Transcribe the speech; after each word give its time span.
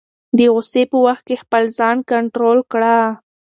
د 0.37 0.39
غصې 0.53 0.83
په 0.91 0.97
وخت 1.05 1.23
کې 1.27 1.35
خپل 1.43 1.63
ځان 1.77 1.97
کنټرول 2.11 2.59
کړه. 2.71 2.97